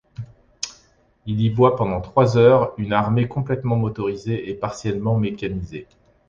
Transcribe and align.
Il 1.27 1.39
y 1.41 1.49
voit 1.51 1.75
pendant 1.75 2.01
trois 2.01 2.35
heures 2.35 2.73
une 2.79 2.91
armée 2.91 3.27
complètement 3.27 3.75
motorisée 3.75 4.49
et 4.49 4.55
partiellement 4.55 5.15
mécanisée. 5.15 5.85